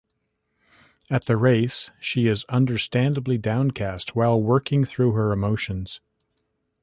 At 1.11 1.25
the 1.25 1.37
race 1.37 1.91
she 1.99 2.25
is 2.25 2.43
understandably 2.49 3.37
downcast 3.37 4.15
while 4.15 4.41
working 4.41 4.83
through 4.83 5.11
her 5.11 5.31
emotions. 5.31 6.01